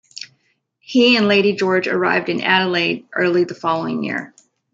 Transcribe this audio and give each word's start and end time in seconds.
He 0.79 1.15
and 1.15 1.27
Lady 1.27 1.53
George 1.53 1.87
arrived 1.87 2.27
in 2.29 2.41
Adelaide 2.41 3.05
early 3.15 3.43
the 3.43 3.53
following 3.53 4.03
year. 4.03 4.33